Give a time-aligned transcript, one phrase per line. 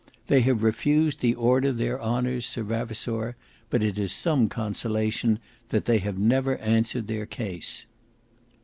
[0.25, 3.35] They have refused the Order their honours, Sir Vavasour,
[3.69, 5.37] but it is some consolation
[5.69, 7.85] that they have never answered their case."